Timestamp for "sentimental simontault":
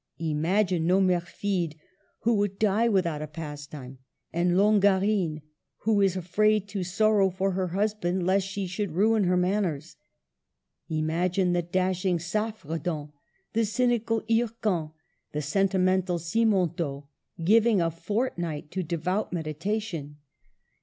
15.43-17.05